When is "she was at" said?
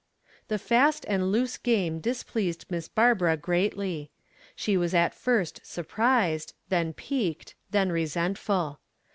4.55-5.13